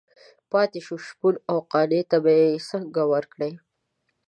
پاتې 0.51 0.79
شو 0.85 0.95
شپون 1.07 1.35
او 1.49 1.57
قانع 1.71 2.01
ته 2.09 2.17
به 2.23 2.31
یې 2.39 2.49
څنګه 2.69 3.01
ورکړي. 3.13 3.51